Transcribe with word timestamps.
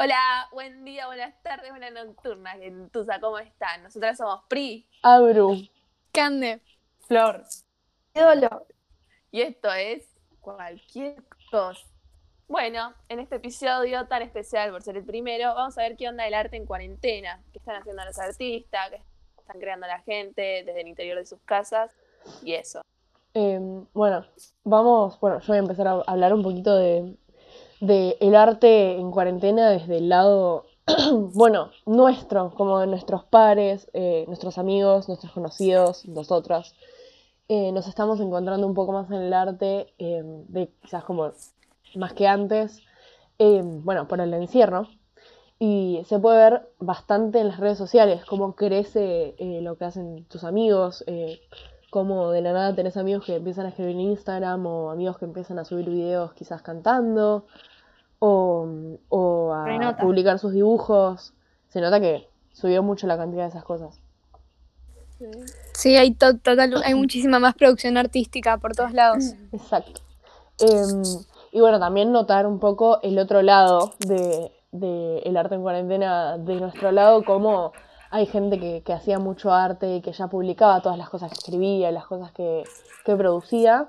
Hola, 0.00 0.48
buen 0.52 0.84
día, 0.84 1.08
buenas 1.08 1.34
tardes, 1.42 1.70
buenas 1.70 1.92
nocturnas, 1.92 2.56
Gentuza, 2.60 3.18
¿cómo 3.18 3.36
están? 3.40 3.82
Nosotras 3.82 4.16
somos 4.16 4.42
Pri, 4.46 4.86
Abru, 5.02 5.56
Cande, 6.12 6.60
Flor. 7.00 7.42
Ídolo. 8.14 8.64
y 9.32 9.40
esto 9.40 9.72
es 9.72 10.08
cualquier 10.40 11.16
cosa. 11.50 11.84
Bueno, 12.46 12.94
en 13.08 13.18
este 13.18 13.36
episodio 13.36 14.06
tan 14.06 14.22
especial 14.22 14.70
por 14.70 14.84
ser 14.84 14.96
el 14.98 15.04
primero, 15.04 15.52
vamos 15.56 15.76
a 15.76 15.82
ver 15.82 15.96
qué 15.96 16.08
onda 16.08 16.28
el 16.28 16.34
arte 16.34 16.56
en 16.56 16.64
cuarentena, 16.64 17.42
qué 17.52 17.58
están 17.58 17.74
haciendo 17.74 18.04
los 18.04 18.20
artistas, 18.20 18.90
qué 18.90 19.40
están 19.40 19.58
creando 19.58 19.88
la 19.88 19.98
gente 20.02 20.62
desde 20.64 20.80
el 20.80 20.86
interior 20.86 21.18
de 21.18 21.26
sus 21.26 21.40
casas 21.40 21.90
y 22.44 22.52
eso. 22.54 22.82
Eh, 23.34 23.58
bueno, 23.92 24.24
vamos, 24.62 25.18
bueno, 25.18 25.40
yo 25.40 25.48
voy 25.48 25.56
a 25.56 25.60
empezar 25.60 25.88
a 25.88 26.02
hablar 26.06 26.32
un 26.34 26.44
poquito 26.44 26.76
de, 26.76 27.16
de 27.80 28.16
el 28.20 28.34
arte 28.34 28.96
en 28.98 29.10
cuarentena 29.10 29.70
desde 29.70 29.98
el 29.98 30.08
lado, 30.08 30.66
bueno, 31.12 31.70
nuestro, 31.86 32.50
como 32.54 32.80
de 32.80 32.86
nuestros 32.86 33.24
pares, 33.24 33.88
eh, 33.92 34.24
nuestros 34.26 34.58
amigos, 34.58 35.08
nuestros 35.08 35.32
conocidos, 35.32 36.06
nosotras. 36.06 36.74
Eh, 37.48 37.72
nos 37.72 37.88
estamos 37.88 38.20
encontrando 38.20 38.66
un 38.66 38.74
poco 38.74 38.92
más 38.92 39.10
en 39.10 39.22
el 39.22 39.32
arte, 39.32 39.92
eh, 39.98 40.22
de 40.48 40.68
quizás 40.82 41.04
como 41.04 41.32
más 41.94 42.12
que 42.12 42.26
antes, 42.26 42.82
bueno, 43.38 44.08
por 44.08 44.20
el 44.20 44.34
encierro. 44.34 44.88
Y 45.60 46.02
se 46.06 46.18
puede 46.18 46.38
ver 46.38 46.68
bastante 46.78 47.40
en 47.40 47.48
las 47.48 47.58
redes 47.58 47.78
sociales, 47.78 48.24
cómo 48.24 48.54
crece 48.54 49.34
lo 49.38 49.76
que 49.76 49.86
hacen 49.86 50.24
tus 50.26 50.44
amigos, 50.44 51.04
cómo 51.90 52.30
de 52.30 52.42
la 52.42 52.52
nada 52.52 52.74
tenés 52.74 52.96
amigos 52.96 53.24
que 53.24 53.36
empiezan 53.36 53.66
a 53.66 53.70
escribir 53.70 53.94
en 53.94 54.00
Instagram 54.00 54.66
o 54.66 54.90
amigos 54.90 55.18
que 55.18 55.24
empiezan 55.24 55.58
a 55.58 55.64
subir 55.64 55.88
videos 55.88 56.32
quizás 56.34 56.62
cantando 56.62 57.46
o, 58.18 58.66
o 59.08 59.52
a 59.54 59.64
publicar 59.98 60.38
sus 60.38 60.52
dibujos. 60.52 61.32
Se 61.68 61.80
nota 61.80 62.00
que 62.00 62.28
subió 62.52 62.82
mucho 62.82 63.06
la 63.06 63.16
cantidad 63.16 63.44
de 63.44 63.50
esas 63.50 63.64
cosas. 63.64 64.00
Sí, 65.72 65.96
hay, 65.96 66.12
to- 66.12 66.38
total, 66.38 66.74
hay 66.84 66.94
muchísima 66.94 67.38
más 67.38 67.54
producción 67.54 67.96
artística 67.96 68.58
por 68.58 68.74
todos 68.74 68.92
lados. 68.92 69.34
Exacto. 69.52 70.00
Em, 70.60 71.02
y 71.52 71.60
bueno, 71.60 71.78
también 71.78 72.12
notar 72.12 72.46
un 72.46 72.58
poco 72.58 73.00
el 73.02 73.18
otro 73.18 73.42
lado 73.42 73.92
de, 74.00 74.52
de 74.72 75.18
el 75.20 75.36
arte 75.36 75.54
en 75.54 75.62
cuarentena 75.62 76.36
de 76.38 76.56
nuestro 76.60 76.92
lado, 76.92 77.24
como 77.24 77.72
hay 78.10 78.26
gente 78.26 78.58
que, 78.58 78.82
que 78.82 78.92
hacía 78.92 79.18
mucho 79.18 79.52
arte 79.52 79.96
y 79.96 80.00
que 80.00 80.12
ya 80.12 80.28
publicaba 80.28 80.80
todas 80.80 80.98
las 80.98 81.08
cosas 81.10 81.30
que 81.30 81.38
escribía, 81.38 81.90
las 81.92 82.06
cosas 82.06 82.32
que, 82.32 82.64
que 83.04 83.16
producía, 83.16 83.88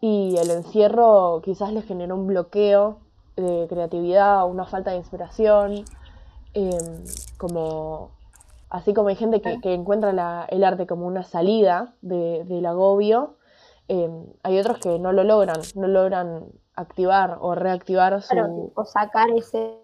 y 0.00 0.36
el 0.38 0.50
encierro 0.50 1.40
quizás 1.44 1.72
les 1.72 1.84
generó 1.84 2.16
un 2.16 2.26
bloqueo 2.26 2.98
de 3.36 3.66
creatividad, 3.68 4.46
una 4.48 4.66
falta 4.66 4.90
de 4.90 4.96
inspiración, 4.98 5.84
em, 6.54 7.04
como 7.38 8.10
así 8.68 8.94
como 8.94 9.08
hay 9.08 9.16
gente 9.16 9.40
que, 9.40 9.60
que 9.60 9.74
encuentra 9.74 10.12
la- 10.12 10.46
el 10.48 10.64
arte 10.64 10.86
como 10.86 11.06
una 11.06 11.22
salida 11.22 11.94
de- 12.02 12.44
del 12.44 12.66
agobio, 12.66 13.36
eh, 13.88 14.10
hay 14.42 14.58
otros 14.58 14.78
que 14.78 14.98
no 14.98 15.12
lo 15.12 15.24
logran, 15.24 15.60
no 15.74 15.86
logran 15.86 16.46
activar 16.74 17.38
o 17.40 17.54
reactivar 17.54 18.20
su... 18.22 18.30
Claro, 18.34 18.70
o 18.74 18.84
sacar 18.84 19.30
ese, 19.30 19.78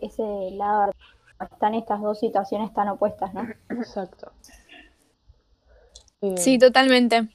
ese 0.00 0.50
lado 0.52 0.82
artístico. 0.82 1.19
Están 1.40 1.74
estas 1.74 2.00
dos 2.00 2.18
situaciones 2.20 2.72
tan 2.74 2.88
opuestas, 2.88 3.32
¿no? 3.32 3.48
Exacto. 3.70 4.32
Eh, 6.20 6.34
Sí, 6.36 6.58
totalmente. 6.58 7.28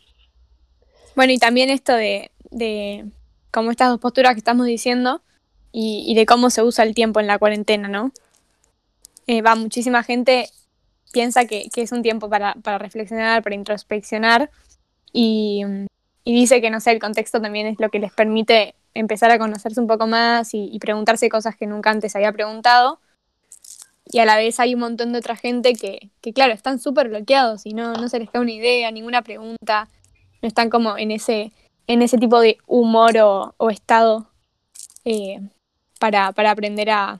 Bueno, 1.16 1.34
y 1.34 1.38
también 1.40 1.70
esto 1.70 1.94
de, 1.94 2.32
de 2.52 3.06
como 3.52 3.72
estas 3.72 3.90
dos 3.90 4.00
posturas 4.00 4.34
que 4.34 4.40
estamos 4.40 4.66
diciendo 4.66 5.22
y, 5.72 6.04
y 6.08 6.16
de 6.16 6.26
cómo 6.26 6.50
se 6.50 6.62
usa 6.62 6.84
el 6.84 6.94
tiempo 6.94 7.20
en 7.20 7.28
la 7.28 7.40
cuarentena, 7.40 7.88
¿no? 7.88 8.12
Eh, 9.28 9.42
va, 9.42 9.56
muchísima 9.56 10.04
gente 10.04 10.50
piensa 11.12 11.46
que, 11.46 11.70
que 11.74 11.82
es 11.82 11.92
un 11.92 12.04
tiempo 12.04 12.30
para, 12.30 12.54
para 12.56 12.78
reflexionar, 12.78 13.42
para 13.42 13.56
introspeccionar 13.56 14.52
y, 15.14 15.64
y 16.24 16.36
dice 16.36 16.62
que, 16.62 16.70
no 16.70 16.80
sé, 16.80 16.92
el 16.92 17.00
contexto 17.00 17.42
también 17.42 17.68
es 17.68 17.80
lo 17.80 17.90
que 17.90 18.00
les 18.00 18.12
permite 18.12 18.76
empezar 18.94 19.32
a 19.32 19.40
conocerse 19.40 19.80
un 19.80 19.88
poco 19.88 20.06
más 20.08 20.54
y, 20.54 20.70
y 20.72 20.80
preguntarse 20.80 21.30
cosas 21.30 21.56
que 21.56 21.66
nunca 21.66 21.90
antes 21.90 22.16
había 22.16 22.34
preguntado. 22.34 23.00
Y 24.06 24.20
a 24.20 24.26
la 24.26 24.38
vez 24.38 24.60
hay 24.60 24.74
un 24.76 24.82
montón 24.82 25.12
de 25.14 25.20
otra 25.20 25.36
gente 25.36 25.74
que, 25.74 26.10
que 26.22 26.32
claro, 26.32 26.54
están 26.54 26.80
súper 26.80 27.10
bloqueados 27.10 27.66
y 27.66 27.74
no, 27.74 27.94
no 27.94 28.08
se 28.08 28.20
les 28.20 28.30
cae 28.30 28.42
una 28.42 28.52
idea, 28.52 28.92
ninguna 28.92 29.24
pregunta, 29.24 29.90
no 30.42 30.48
están 30.48 30.70
como 30.70 30.98
en 30.98 31.12
ese, 31.12 31.52
en 31.88 32.02
ese 32.02 32.18
tipo 32.18 32.40
de 32.40 32.58
humor 32.68 33.18
o, 33.18 33.56
o 33.58 33.70
estado 33.72 34.28
eh, 35.06 35.40
para, 36.00 36.32
para 36.34 36.52
aprender 36.52 36.92
a, 36.92 37.20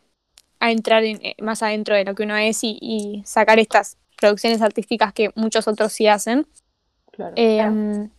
a 0.60 0.72
entrar 0.72 1.04
en- 1.04 1.24
eh, 1.26 1.36
más 1.42 1.64
adentro 1.64 1.96
de 1.96 2.06
lo 2.06 2.14
que 2.14 2.24
uno 2.24 2.36
es 2.38 2.64
y, 2.64 2.78
y 2.80 3.24
sacar 3.26 3.58
estas 3.60 3.98
producciones 4.18 4.62
artísticas 4.62 5.12
que 5.12 5.32
muchos 5.36 5.68
otros 5.68 5.92
sí 5.92 6.08
hacen. 6.08 6.46
claro. 7.12 7.34
Eh, 7.36 8.10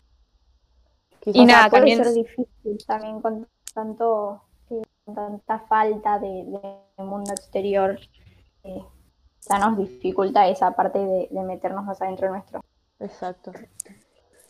y 1.26 1.44
nada, 1.44 1.70
puede 1.70 1.80
también- 1.82 2.04
ser 2.04 2.14
difícil 2.14 2.78
también 2.86 3.20
con 3.20 3.46
tanto 3.74 4.42
con 4.68 5.14
tanta 5.14 5.60
falta 5.68 6.18
de, 6.18 6.28
de 6.44 7.04
mundo 7.04 7.32
exterior. 7.32 7.98
Eh, 8.66 8.84
ya 9.48 9.58
nos 9.58 9.78
dificulta 9.78 10.48
esa 10.48 10.72
parte 10.72 10.98
de, 10.98 11.28
de 11.30 11.42
meternos 11.42 11.84
más 11.84 12.00
adentro 12.02 12.28
nuestro. 12.30 12.60
Exacto. 13.00 13.52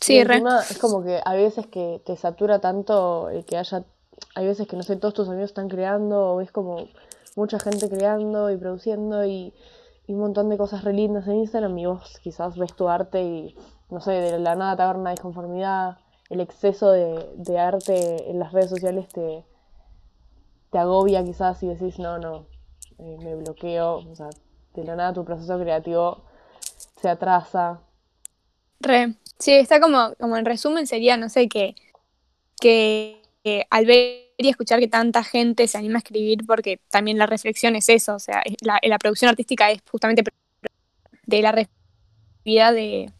sí, 0.00 0.20
Y 0.20 0.24
re. 0.24 0.36
encima 0.36 0.60
es 0.70 0.78
como 0.78 1.02
que 1.02 1.20
hay 1.24 1.42
veces 1.42 1.66
que 1.66 2.02
te 2.04 2.16
satura 2.16 2.60
tanto 2.60 3.28
el 3.30 3.44
que 3.44 3.56
haya, 3.56 3.84
hay 4.34 4.46
veces 4.46 4.66
que 4.68 4.76
no 4.76 4.82
sé, 4.82 4.96
todos 4.96 5.14
tus 5.14 5.28
amigos 5.28 5.50
están 5.50 5.68
creando, 5.68 6.34
o 6.34 6.36
ves 6.36 6.52
como 6.52 6.88
mucha 7.36 7.58
gente 7.58 7.88
creando 7.90 8.50
y 8.50 8.56
produciendo 8.56 9.24
y, 9.24 9.52
y 10.06 10.12
un 10.14 10.20
montón 10.20 10.48
de 10.48 10.58
cosas 10.58 10.84
re 10.84 10.92
lindas 10.92 11.26
en 11.28 11.36
Instagram 11.36 11.76
y 11.78 11.86
vos 11.86 12.18
quizás 12.22 12.56
ves 12.56 12.74
tu 12.74 12.88
arte 12.88 13.22
y 13.22 13.56
no 13.90 14.00
sé, 14.00 14.12
de 14.12 14.38
la 14.38 14.54
nada 14.56 14.76
te 14.76 14.82
agarra 14.82 14.98
una 14.98 15.10
disconformidad, 15.10 15.98
el 16.30 16.40
exceso 16.40 16.90
de, 16.90 17.30
de 17.36 17.58
arte 17.58 18.30
en 18.30 18.38
las 18.38 18.52
redes 18.52 18.70
sociales 18.70 19.08
te, 19.08 19.44
te 20.70 20.78
agobia 20.78 21.24
quizás 21.24 21.62
y 21.62 21.68
decís, 21.68 21.98
no, 21.98 22.18
no, 22.18 22.46
eh, 22.98 23.16
me 23.22 23.34
bloqueo, 23.36 23.96
o 24.10 24.14
sea, 24.14 24.30
de 24.74 24.84
la 24.84 24.96
nada 24.96 25.12
tu 25.12 25.24
proceso 25.24 25.58
creativo 25.58 26.22
se 27.00 27.08
atrasa. 27.08 27.80
Re. 28.80 29.14
Sí, 29.38 29.52
está 29.52 29.80
como, 29.80 30.14
como 30.18 30.36
en 30.36 30.44
resumen 30.44 30.86
sería, 30.86 31.16
no 31.16 31.28
sé, 31.28 31.48
que, 31.48 31.74
que, 32.60 33.20
al 33.70 33.86
ver 33.86 34.26
y 34.38 34.48
escuchar 34.48 34.80
que 34.80 34.88
tanta 34.88 35.22
gente 35.24 35.68
se 35.68 35.78
anima 35.78 35.96
a 35.96 35.98
escribir, 35.98 36.46
porque 36.46 36.80
también 36.90 37.18
la 37.18 37.26
reflexión 37.26 37.76
es 37.76 37.88
eso, 37.88 38.14
o 38.14 38.18
sea, 38.18 38.40
es- 38.44 38.56
la, 38.62 38.98
producción 38.98 39.28
artística 39.30 39.70
es 39.70 39.80
justamente 39.90 40.22
de 41.26 41.42
la 41.42 41.52
reflexividad 41.52 42.72
de, 42.72 43.12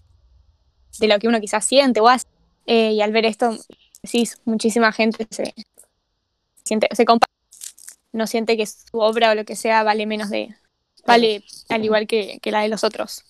de 0.99 1.09
lo 1.09 1.19
que 1.19 1.29
uno 1.29 1.41
quizás 1.41 1.65
siente 1.65 2.01
o 2.01 2.09
hace. 2.09 2.27
Eh, 2.67 2.93
y 2.93 3.01
al 3.01 3.13
ver 3.13 3.27
esto, 3.27 3.57
sí, 4.03 4.29
muchísima 4.45 4.93
gente 4.93 5.27
se 5.31 5.55
siente, 6.65 6.89
se 6.93 7.05
compara, 7.05 7.33
no 8.17 8.27
siente 8.27 8.57
que 8.57 8.67
su 8.67 8.99
obra 8.99 9.31
o 9.31 9.35
lo 9.35 9.45
que 9.45 9.57
sea 9.57 9.83
vale 9.83 10.07
menos 10.07 10.31
de, 10.31 10.55
vale 11.07 11.45
al 11.69 11.85
igual 11.85 12.07
que, 12.07 12.39
que 12.41 12.51
la 12.51 12.63
de 12.63 12.69
los 12.69 12.85
otros. 12.85 13.25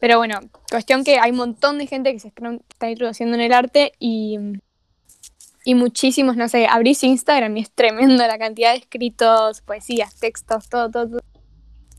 Pero 0.00 0.18
bueno, 0.18 0.40
cuestión 0.70 1.04
que 1.04 1.18
hay 1.18 1.30
un 1.30 1.38
montón 1.38 1.78
de 1.78 1.86
gente 1.86 2.12
que 2.12 2.20
se 2.20 2.28
está, 2.28 2.50
está 2.68 2.90
introduciendo 2.90 3.34
en 3.36 3.42
el 3.42 3.52
arte 3.52 3.92
y, 3.98 4.38
y 5.64 5.74
muchísimos, 5.74 6.36
no 6.36 6.48
sé, 6.48 6.66
abrís 6.66 7.02
Instagram 7.02 7.56
y 7.56 7.60
es 7.60 7.72
tremendo 7.72 8.26
la 8.26 8.38
cantidad 8.38 8.72
de 8.72 8.78
escritos, 8.78 9.62
poesías, 9.62 10.18
textos, 10.18 10.68
todo, 10.68 10.90
todo. 10.90 11.08
todo. 11.08 11.20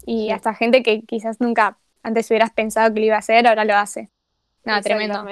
Y 0.06 0.32
hasta 0.32 0.54
gente 0.54 0.84
que 0.84 1.02
quizás 1.02 1.42
nunca 1.42 1.78
antes 2.02 2.30
hubieras 2.30 2.52
pensado 2.52 2.94
que 2.94 3.02
lo 3.02 3.06
iba 3.08 3.16
a 3.16 3.20
hacer, 3.20 3.46
ahora 3.48 3.66
lo 3.66 3.76
hace. 3.76 4.10
Nada, 4.64 4.82
tremendo. 4.82 5.26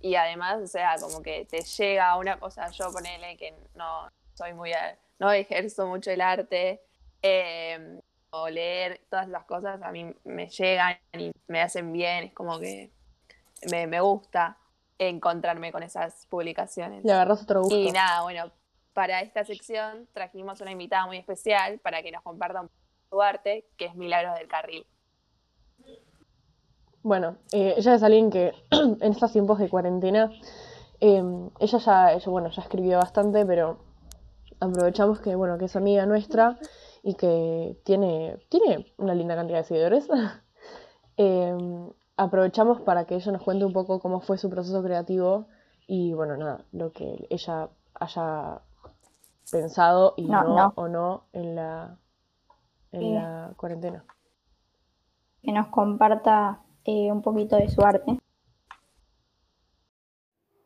Y 0.00 0.14
además, 0.14 0.60
o 0.62 0.66
sea, 0.66 0.96
como 1.00 1.22
que 1.22 1.46
te 1.46 1.62
llega 1.62 2.16
una 2.16 2.38
cosa, 2.38 2.70
yo 2.70 2.90
ponele 2.92 3.36
que 3.36 3.54
no 3.74 4.08
soy 4.34 4.54
muy, 4.54 4.72
a- 4.72 4.98
no 5.18 5.32
ejerzo 5.32 5.86
mucho 5.86 6.10
el 6.10 6.20
arte, 6.20 6.82
eh, 7.22 8.00
o 8.30 8.48
leer 8.48 9.00
todas 9.10 9.28
las 9.28 9.44
cosas 9.44 9.80
a 9.82 9.90
mí 9.90 10.14
me 10.24 10.48
llegan 10.48 10.98
y 11.14 11.32
me 11.46 11.62
hacen 11.62 11.92
bien, 11.92 12.24
es 12.24 12.34
como 12.34 12.58
que 12.58 12.90
me, 13.70 13.86
me 13.86 14.00
gusta 14.00 14.58
encontrarme 14.98 15.72
con 15.72 15.82
esas 15.82 16.26
publicaciones. 16.26 17.04
Le 17.04 17.12
agarras 17.12 17.42
otro 17.42 17.62
gusto. 17.62 17.76
Y 17.76 17.90
nada, 17.90 18.22
bueno, 18.22 18.50
para 18.92 19.20
esta 19.20 19.44
sección 19.44 20.08
trajimos 20.12 20.60
una 20.60 20.72
invitada 20.72 21.06
muy 21.06 21.16
especial 21.16 21.78
para 21.78 22.02
que 22.02 22.12
nos 22.12 22.22
comparta 22.22 22.62
un 22.62 22.68
poco 22.68 22.78
su 23.10 23.22
arte, 23.22 23.64
que 23.76 23.86
es 23.86 23.94
Milagros 23.94 24.38
del 24.38 24.48
Carril. 24.48 24.86
Bueno, 27.02 27.38
eh, 27.52 27.74
ella 27.76 27.94
es 27.94 28.02
alguien 28.02 28.30
que 28.30 28.52
en 28.70 29.12
estos 29.12 29.32
tiempos 29.32 29.58
de 29.58 29.68
cuarentena, 29.68 30.30
eh, 31.00 31.22
ella 31.60 31.78
ya, 31.78 32.12
ella, 32.12 32.30
bueno, 32.30 32.50
ya 32.50 32.60
escribió 32.60 32.98
bastante, 32.98 33.46
pero 33.46 33.78
aprovechamos 34.60 35.20
que, 35.20 35.34
bueno, 35.34 35.58
que 35.58 35.66
es 35.66 35.76
amiga 35.76 36.06
nuestra 36.06 36.58
y 37.02 37.14
que 37.14 37.80
tiene, 37.84 38.38
tiene 38.48 38.92
una 38.98 39.14
linda 39.14 39.34
cantidad 39.36 39.58
de 39.58 39.64
seguidores. 39.64 40.08
Eh, 41.20 41.52
aprovechamos 42.16 42.80
para 42.82 43.04
que 43.04 43.16
ella 43.16 43.32
nos 43.32 43.42
cuente 43.42 43.64
un 43.64 43.72
poco 43.72 43.98
cómo 43.98 44.20
fue 44.20 44.38
su 44.38 44.48
proceso 44.48 44.84
creativo 44.84 45.48
y, 45.88 46.12
bueno, 46.12 46.36
nada, 46.36 46.64
lo 46.70 46.92
que 46.92 47.26
ella 47.28 47.70
haya 47.94 48.60
pensado 49.50 50.14
y 50.16 50.26
No, 50.26 50.44
no, 50.44 50.54
no. 50.54 50.72
o 50.76 50.86
no 50.86 51.24
en 51.32 51.56
la, 51.56 51.98
en 52.92 53.00
Sí. 53.00 53.12
la 53.14 53.52
cuarentena. 53.56 54.04
que 55.42 55.50
nos 55.50 55.66
comparta 55.68 56.60
eh, 56.84 57.10
un 57.10 57.20
poquito 57.20 57.56
de 57.56 57.68
su 57.68 57.80
arte. 57.82 58.20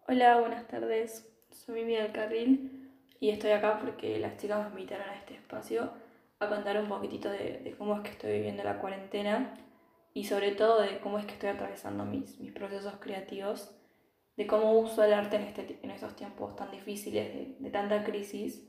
Hola, 0.09 0.39
buenas 0.41 0.67
tardes. 0.67 1.27
Soy 1.51 1.77
Mimi 1.77 1.95
del 1.97 2.13
Carril 2.13 2.82
y 3.23 3.31
estoy 3.31 3.53
acá 3.53 3.79
porque 3.79 4.19
las 4.19 4.37
chicas 4.37 4.65
me 4.65 4.81
invitaron 4.81 5.09
a 5.09 5.15
este 5.15 5.35
espacio 5.35 5.93
a 6.41 6.49
contar 6.49 6.77
un 6.81 6.89
poquitito 6.89 7.31
de, 7.31 7.61
de 7.61 7.77
cómo 7.79 7.95
es 7.95 8.01
que 8.01 8.11
estoy 8.11 8.33
viviendo 8.33 8.65
la 8.65 8.81
cuarentena 8.81 9.55
y 10.13 10.25
sobre 10.25 10.51
todo 10.51 10.83
de 10.83 10.99
cómo 10.99 11.21
es 11.21 11.27
que 11.27 11.35
estoy 11.35 11.51
atravesando 11.51 12.05
mis, 12.05 12.41
mis 12.41 12.51
procesos 12.51 12.95
creativos, 12.99 13.71
de 14.37 14.49
cómo 14.49 14.73
uso 14.73 15.05
el 15.05 15.13
arte 15.13 15.37
en, 15.37 15.43
este, 15.43 15.79
en 15.85 15.93
estos 15.93 16.17
tiempos 16.17 16.57
tan 16.57 16.73
difíciles, 16.73 17.33
de, 17.33 17.57
de 17.61 17.71
tanta 17.71 18.03
crisis, 18.03 18.69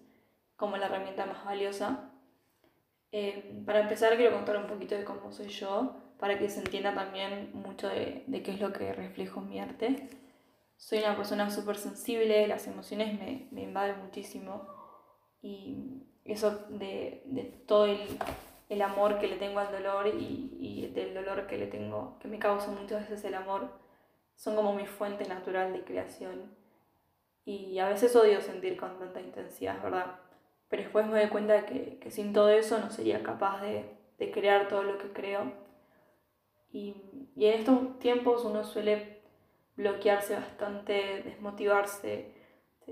como 0.55 0.77
la 0.77 0.85
herramienta 0.85 1.25
más 1.25 1.43
valiosa. 1.43 2.11
Eh, 3.11 3.59
para 3.65 3.79
empezar, 3.79 4.15
quiero 4.17 4.35
contar 4.35 4.57
un 4.57 4.67
poquito 4.67 4.93
de 4.93 5.03
cómo 5.03 5.31
soy 5.31 5.47
yo, 5.47 5.95
para 6.19 6.37
que 6.37 6.47
se 6.51 6.59
entienda 6.59 6.93
también 6.93 7.49
mucho 7.55 7.89
de, 7.89 8.23
de 8.27 8.43
qué 8.43 8.51
es 8.51 8.61
lo 8.61 8.71
que 8.71 8.93
reflejo 8.93 9.39
en 9.39 9.49
mi 9.49 9.59
arte. 9.59 10.09
Soy 10.83 10.99
una 10.99 11.15
persona 11.15 11.49
súper 11.49 11.77
sensible, 11.77 12.45
las 12.45 12.67
emociones 12.67 13.17
me, 13.17 13.47
me 13.51 13.61
invaden 13.61 14.03
muchísimo 14.03 14.67
y 15.41 16.03
eso 16.25 16.65
de, 16.67 17.23
de 17.25 17.43
todo 17.65 17.85
el, 17.85 18.01
el 18.67 18.81
amor 18.81 19.17
que 19.17 19.29
le 19.29 19.37
tengo 19.37 19.61
al 19.61 19.71
dolor 19.71 20.07
y, 20.07 20.57
y 20.59 20.87
del 20.93 21.13
dolor 21.13 21.47
que 21.47 21.57
le 21.57 21.67
tengo, 21.67 22.19
que 22.19 22.27
me 22.27 22.37
causa 22.37 22.69
muchas 22.69 22.99
veces 22.99 23.23
el 23.23 23.35
amor, 23.35 23.69
son 24.35 24.57
como 24.57 24.73
mi 24.73 24.85
fuente 24.85 25.25
natural 25.25 25.71
de 25.71 25.85
creación. 25.85 26.53
Y 27.45 27.79
a 27.79 27.87
veces 27.87 28.13
odio 28.17 28.41
sentir 28.41 28.75
con 28.75 28.99
tanta 28.99 29.21
intensidad, 29.21 29.81
¿verdad? 29.81 30.19
Pero 30.67 30.83
después 30.83 31.07
me 31.07 31.17
doy 31.17 31.29
cuenta 31.29 31.65
que, 31.65 31.97
que 31.99 32.11
sin 32.11 32.33
todo 32.33 32.49
eso 32.49 32.77
no 32.79 32.89
sería 32.89 33.23
capaz 33.23 33.61
de, 33.61 33.89
de 34.17 34.31
crear 34.31 34.67
todo 34.67 34.83
lo 34.83 34.97
que 34.97 35.13
creo. 35.13 35.53
Y, 36.73 37.29
y 37.37 37.45
en 37.45 37.59
estos 37.59 37.99
tiempos 37.99 38.43
uno 38.43 38.65
suele 38.65 39.12
bloquearse 39.75 40.35
bastante, 40.35 41.21
desmotivarse, 41.23 42.33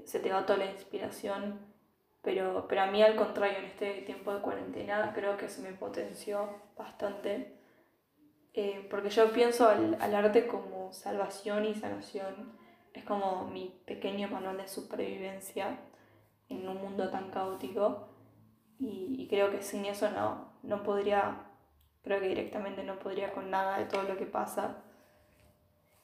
se- 0.05 0.19
te 0.19 0.31
va 0.31 0.45
toda 0.45 0.59
la 0.59 0.71
inspiración, 0.71 1.59
pero, 2.21 2.65
pero 2.67 2.81
a 2.81 2.87
mí 2.87 3.01
al 3.03 3.15
contrario, 3.15 3.59
en 3.59 3.65
este 3.65 4.01
tiempo 4.03 4.33
de 4.33 4.41
cuarentena 4.41 5.13
creo 5.15 5.37
que 5.37 5.49
se 5.49 5.61
me 5.61 5.73
potenció 5.73 6.49
bastante, 6.77 7.53
eh, 8.53 8.87
porque 8.89 9.09
yo 9.09 9.31
pienso 9.31 9.67
al, 9.69 9.97
al 10.01 10.15
arte 10.15 10.47
como 10.47 10.91
salvación 10.93 11.65
y 11.65 11.73
sanación, 11.75 12.53
es 12.93 13.03
como 13.05 13.47
mi 13.47 13.81
pequeño 13.85 14.27
manual 14.27 14.57
de 14.57 14.67
supervivencia 14.67 15.79
en 16.49 16.67
un 16.67 16.77
mundo 16.81 17.09
tan 17.09 17.31
caótico 17.31 18.09
y, 18.79 19.15
y 19.19 19.27
creo 19.29 19.51
que 19.51 19.61
sin 19.63 19.85
eso 19.85 20.09
no, 20.11 20.53
no 20.63 20.83
podría, 20.83 21.37
creo 22.03 22.19
que 22.21 22.29
directamente 22.29 22.83
no 22.83 22.99
podría 22.99 23.33
con 23.33 23.49
nada 23.51 23.79
de 23.79 23.85
todo 23.85 24.03
lo 24.03 24.17
que 24.17 24.25
pasa. 24.25 24.77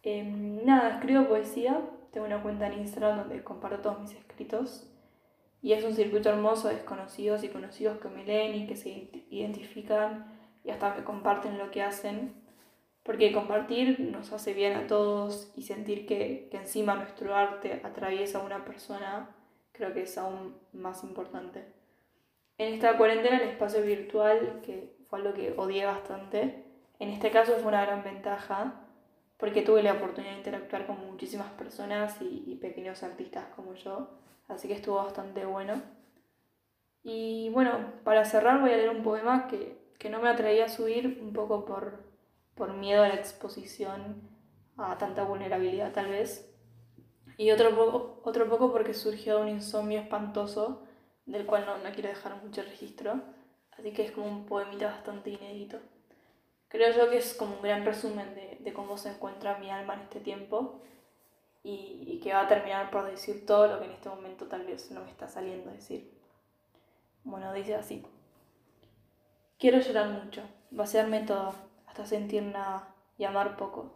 Em, 0.04 0.64
nada, 0.66 0.96
escribo 0.96 1.28
poesía, 1.28 1.82
tengo 2.12 2.26
una 2.26 2.42
cuenta 2.42 2.68
en 2.68 2.80
Instagram 2.80 3.18
donde 3.18 3.44
comparto 3.44 3.80
todos 3.80 4.00
mis 4.00 4.14
escritos. 4.14 4.90
Y 5.62 5.74
es 5.74 5.84
un 5.84 5.94
circuito 5.94 6.30
hermoso 6.30 6.68
de 6.68 6.76
desconocidos 6.76 7.44
y 7.44 7.50
conocidos 7.50 7.98
que 8.00 8.10
me 8.10 8.24
leen 8.24 8.56
y 8.56 8.68
que 8.68 8.76
se 8.76 8.90
ident- 8.90 9.24
identifican 9.30 10.28
y 10.64 10.70
hasta 10.70 10.94
me 10.96 11.04
comparten 11.04 11.58
lo 11.58 11.72
que 11.72 11.82
hacen, 11.82 12.34
porque 13.04 13.32
compartir 13.34 14.00
nos 14.00 14.32
hace 14.34 14.54
bien 14.54 14.76
a 14.76 14.86
todos 14.86 15.52
y 15.56 15.64
sentir 15.64 16.06
que, 16.06 16.48
que 16.52 16.58
encima 16.58 16.96
nuestro 16.96 17.36
arte 17.36 17.82
atraviesa 17.84 18.40
a 18.40 18.44
una 18.44 18.66
persona 18.66 19.30
creo 19.72 19.94
que 19.94 20.04
es 20.04 20.18
aún 20.18 20.58
más 20.74 21.04
importante. 21.04 21.66
En 22.58 22.74
esta 22.74 22.98
cuarentena 22.98 23.38
el 23.38 23.50
espacio 23.50 23.82
virtual, 23.82 24.62
que 24.64 24.96
fue 25.10 25.20
algo 25.20 25.34
que 25.34 25.54
odié 25.56 25.86
bastante, 25.86 26.66
en 27.00 27.10
este 27.10 27.32
caso 27.32 27.54
fue 27.54 27.68
una 27.68 27.86
gran 27.86 28.04
ventaja 28.04 28.87
porque 29.38 29.62
tuve 29.62 29.84
la 29.84 29.94
oportunidad 29.94 30.34
de 30.34 30.39
interactuar 30.39 30.88
con 30.88 31.06
muchísimas 31.06 31.51
personas 31.51 32.22
y, 32.22 32.44
y 32.48 32.56
pequeños 32.56 33.04
artistas 33.04 33.45
como 33.56 33.74
yo, 33.75 34.10
así 34.48 34.68
que 34.68 34.74
estuvo 34.74 34.95
bastante 34.95 35.45
bueno. 35.45 35.81
Y 37.04 37.50
bueno, 37.50 37.94
para 38.04 38.25
cerrar 38.25 38.60
voy 38.60 38.72
a 38.72 38.78
leer 38.78 38.89
un 38.89 39.04
poema 39.04 39.48
que, 39.48 39.78
que 39.98 40.10
no 40.10 40.19
me 40.19 40.30
atreví 40.30 40.60
a 40.60 40.69
subir 40.69 41.19
un 41.22 41.34
poco 41.34 41.66
por, 41.66 42.04
por 42.56 42.74
miedo 42.74 43.04
a 43.04 43.07
la 43.07 43.16
exposición 43.16 44.22
a 44.78 44.98
tanta 44.98 45.24
vulnerabilidad 45.24 45.92
tal 45.92 46.10
vez, 46.10 46.54
y 47.38 47.51
otro 47.51 47.75
poco, 47.75 48.22
otro 48.24 48.50
poco 48.50 48.72
porque 48.72 48.94
surgió 48.94 49.38
de 49.38 49.42
un 49.44 49.50
insomnio 49.50 50.00
espantoso 50.00 50.83
del 51.25 51.45
cual 51.45 51.66
no, 51.66 51.78
no 51.78 51.92
quiero 51.94 52.10
dejar 52.10 52.42
mucho 52.44 52.63
registro, 52.63 53.22
así 53.78 53.92
que 53.92 54.06
es 54.06 54.12
como 54.12 54.28
un 54.28 54.45
poemita 54.45 54.88
bastante 54.88 55.30
inédito. 55.30 55.80
Creo 56.68 56.95
yo 56.95 57.10
que 57.10 57.18
es 57.18 57.33
como 57.33 57.56
un 57.56 57.62
gran 57.62 57.86
resumen 57.86 58.33
de, 58.33 58.47
de 58.68 58.74
cómo 58.74 58.98
se 58.98 59.10
encuentra 59.10 59.60
mi 59.60 59.69
alma 59.69 59.94
en 59.94 60.02
este 60.02 60.19
tiempo 60.19 60.81
y, 61.64 62.19
que 62.22 62.34
va 62.34 62.42
a 62.42 62.48
terminar 62.50 62.92
por 62.92 63.10
decir 63.10 63.46
todo 63.46 63.68
lo 63.68 63.80
que 63.80 63.86
en 63.86 63.92
este 63.92 64.10
momento 64.10 64.48
tal 64.48 64.66
vez 64.66 64.92
no 64.92 65.02
me 65.06 65.10
está 65.10 65.30
saliendo 65.30 65.69
a 65.69 65.74
decir. 65.74 66.14
Bueno, 67.24 67.54
dice 67.54 67.75
así. 67.75 68.06
Quiero 69.58 69.80
llorar 69.80 70.10
mucho, 70.10 70.42
vaciarme 70.69 71.22
toda, 71.22 71.54
hasta 71.86 72.06
sentir 72.06 72.44
nada 72.44 72.94
y 73.18 73.24
amar 73.24 73.56
poco. 73.56 73.96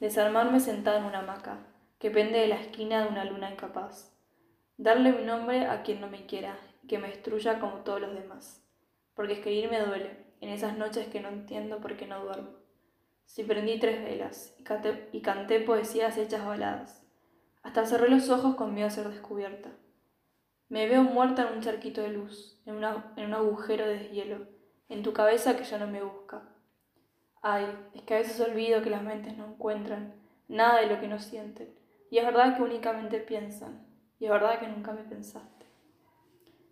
Desarmarme 0.00 0.58
sentada 0.58 0.98
en 0.98 1.04
una 1.04 1.20
hamaca, 1.20 1.58
que 2.00 2.10
pende 2.10 2.40
de 2.40 2.48
la 2.48 2.60
esquina 2.60 3.04
de 3.04 3.08
una 3.08 3.24
luna 3.24 3.52
incapaz. 3.52 4.12
Darle 4.78 5.12
un 5.12 5.26
nombre 5.26 5.66
a 5.66 5.82
quien 5.82 6.00
no 6.00 6.08
me 6.08 6.26
quiera, 6.26 6.58
que 6.88 6.98
me 6.98 7.08
destruya 7.08 7.60
como 7.60 7.84
todos 7.84 8.00
los 8.00 8.14
demás. 8.14 8.64
Porque 9.14 9.34
escribir 9.34 9.70
me 9.70 9.80
duele, 9.80 10.24
en 10.40 10.48
esas 10.48 10.76
noches 10.76 11.06
que 11.06 11.20
no 11.20 11.28
entiendo 11.28 11.78
por 11.78 11.96
qué 11.96 12.06
no 12.08 12.24
duermo. 12.24 12.57
Si 13.28 13.44
prendí 13.44 13.78
tres 13.78 14.02
velas 14.02 14.56
y 14.58 14.64
canté, 14.64 15.08
y 15.12 15.22
canté 15.22 15.60
poesías 15.60 16.16
hechas 16.18 16.44
baladas, 16.44 17.04
hasta 17.62 17.86
cerré 17.86 18.08
los 18.08 18.28
ojos 18.30 18.56
con 18.56 18.74
miedo 18.74 18.88
a 18.88 18.90
ser 18.90 19.08
descubierta. 19.08 19.70
Me 20.68 20.88
veo 20.88 21.02
muerta 21.04 21.42
en 21.42 21.54
un 21.58 21.62
charquito 21.62 22.00
de 22.02 22.10
luz, 22.10 22.60
en, 22.66 22.76
una- 22.76 23.12
en 23.16 23.26
un 23.26 23.34
agujero 23.34 23.86
de 23.86 23.98
deshielo, 23.98 24.48
en 24.88 25.04
tu 25.04 25.12
cabeza 25.12 25.56
que 25.56 25.64
ya 25.64 25.78
no 25.78 25.86
me 25.86 26.02
busca. 26.02 26.42
Ay, 27.42 27.66
es 27.94 28.02
que 28.02 28.14
a 28.14 28.18
veces 28.18 28.40
olvido 28.40 28.82
que 28.82 28.90
las 28.90 29.02
mentes 29.02 29.36
no 29.36 29.46
encuentran 29.46 30.14
nada 30.48 30.80
de 30.80 30.86
lo 30.88 31.00
que 31.00 31.08
no 31.08 31.20
sienten, 31.20 31.74
y 32.10 32.18
es 32.18 32.24
verdad 32.26 32.56
que 32.56 32.62
únicamente 32.62 33.20
piensan, 33.20 33.86
y 34.18 34.24
es 34.26 34.30
verdad 34.30 34.58
que 34.60 34.68
nunca 34.68 34.92
me 34.92 35.04
pensaste. 35.04 35.66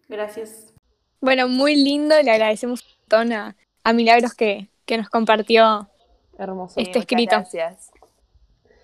Gracias. 0.09 0.73
Bueno, 1.21 1.49
muy 1.49 1.75
lindo, 1.77 2.15
le 2.23 2.31
agradecemos 2.31 2.83
un 2.83 2.89
montón 3.01 3.33
a, 3.33 3.57
a 3.85 3.93
Milagros 3.93 4.35
que, 4.35 4.69
que 4.87 4.97
nos 4.99 5.09
compartió. 5.11 5.89
Hermoso. 6.39 6.81
Muchas 6.81 6.97
escrito. 6.97 7.37
Gracias. 7.37 7.91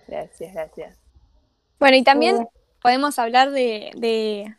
Gracias, 0.08 0.52
gracias. 0.54 0.96
Bueno, 1.78 1.96
y 1.96 2.02
también 2.02 2.36
Uh. 2.36 2.48
podemos 2.80 3.18
hablar 3.18 3.50
de, 3.50 3.90
de, 3.96 4.54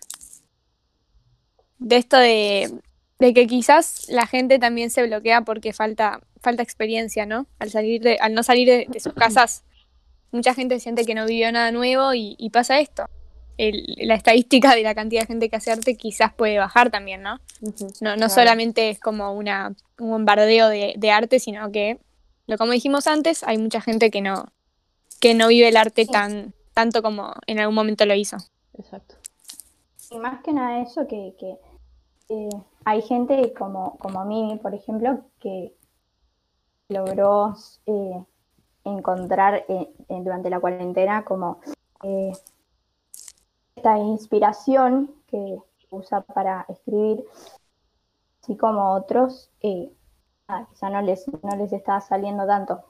de 1.79 1.95
esto 1.97 2.17
de, 2.17 2.71
de 3.19 3.33
que 3.33 3.47
quizás 3.47 4.07
la 4.09 4.27
gente 4.27 4.59
también 4.59 4.89
se 4.89 5.05
bloquea 5.05 5.41
porque 5.41 5.73
falta, 5.73 6.21
falta 6.41 6.63
experiencia, 6.63 7.25
¿no? 7.25 7.45
Al 7.59 7.69
salir 7.71 8.01
de, 8.01 8.17
al 8.19 8.33
no 8.33 8.43
salir 8.43 8.67
de, 8.67 8.85
de 8.87 8.99
sus 8.99 9.13
casas, 9.13 9.63
mucha 10.31 10.53
gente 10.53 10.79
siente 10.79 11.05
que 11.05 11.15
no 11.15 11.25
vivió 11.25 11.51
nada 11.51 11.71
nuevo 11.71 12.13
y, 12.13 12.35
y 12.37 12.49
pasa 12.49 12.79
esto. 12.79 13.05
El- 13.57 13.85
la 13.99 14.15
estadística 14.15 14.73
de 14.75 14.81
la 14.81 14.95
cantidad 14.95 15.21
de 15.21 15.27
gente 15.27 15.49
que 15.49 15.55
hace 15.55 15.71
arte 15.71 15.95
quizás 15.95 16.33
puede 16.33 16.57
bajar 16.57 16.89
también, 16.89 17.21
¿no? 17.21 17.39
No, 17.61 17.71
no 18.11 18.15
Claro. 18.15 18.29
solamente 18.29 18.89
es 18.89 18.99
como 18.99 19.33
una, 19.33 19.75
un 19.99 20.09
bombardeo 20.09 20.69
de, 20.69 20.93
de 20.97 21.11
arte, 21.11 21.39
sino 21.39 21.71
que, 21.71 21.99
lo 22.47 22.57
como 22.57 22.71
dijimos 22.71 23.07
antes, 23.07 23.43
hay 23.43 23.57
mucha 23.57 23.81
gente 23.81 24.11
que 24.11 24.21
no, 24.21 24.45
que 25.19 25.33
no 25.33 25.47
vive 25.47 25.69
el 25.69 25.77
arte 25.77 26.05
tan, 26.05 26.53
tanto 26.73 27.01
como 27.01 27.33
en 27.47 27.59
algún 27.59 27.75
momento 27.75 28.05
lo 28.05 28.13
hizo. 28.13 28.37
Exacto. 28.77 29.15
Y 30.11 30.17
más 30.17 30.43
que 30.43 30.53
nada 30.53 30.81
eso, 30.81 31.07
que, 31.07 31.33
que, 31.39 31.57
eh, 32.29 32.49
hay 32.85 33.01
gente 33.01 33.53
como, 33.53 33.97
como 33.97 34.25
Mimi, 34.25 34.57
por 34.57 34.73
ejemplo, 34.73 35.21
que 35.39 35.73
logró 36.89 37.55
eh, 37.85 38.23
encontrar 38.83 39.65
eh, 39.67 39.93
eh, 40.09 40.21
durante 40.23 40.49
la 40.49 40.59
cuarentena 40.59 41.23
como 41.23 41.59
eh, 42.03 42.31
esta 43.75 43.97
inspiración 43.97 45.11
que 45.27 45.57
usa 45.89 46.21
para 46.21 46.65
escribir, 46.69 47.23
así 48.41 48.57
como 48.57 48.93
otros, 48.93 49.49
nada, 50.47 50.67
quizá 50.69 50.89
no 50.89 51.01
les, 51.01 51.25
no 51.27 51.55
les 51.55 51.73
está 51.73 51.99
saliendo 52.01 52.45
tanto. 52.45 52.83